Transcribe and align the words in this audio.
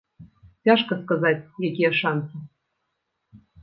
Цяжка 0.69 0.97
сказаць, 1.03 1.35
якія 1.71 1.91
шанцы. 2.01 2.35